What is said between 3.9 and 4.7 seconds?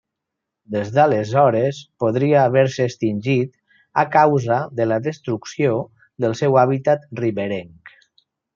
a causa